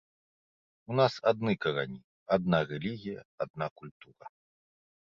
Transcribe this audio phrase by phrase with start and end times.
[0.93, 2.01] У нас адны карані,
[2.39, 4.25] адна рэлігія, адна культура.